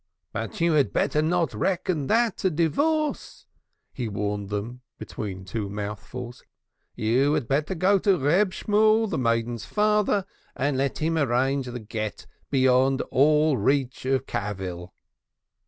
"But 0.33 0.59
you 0.59 0.73
had 0.73 0.91
better 0.93 1.21
not 1.21 1.53
reckon 1.53 2.07
that 2.07 2.43
a 2.43 2.49
divorce," 2.49 3.45
he 3.93 4.09
warned 4.09 4.49
them 4.49 4.81
between 4.97 5.45
two 5.45 5.69
mouthfuls. 5.69 6.43
"You 6.95 7.33
had 7.33 7.47
better 7.47 7.75
go 7.75 7.99
to 7.99 8.17
Reb 8.17 8.51
Shemuel, 8.51 9.05
the 9.05 9.19
maiden's 9.19 9.65
father, 9.65 10.25
and 10.55 10.75
let 10.75 10.97
him 10.97 11.19
arrange 11.19 11.67
the 11.67 11.79
Gett 11.79 12.25
beyond 12.49 13.03
reach 13.13 14.05
of 14.05 14.25
cavil." 14.25 14.95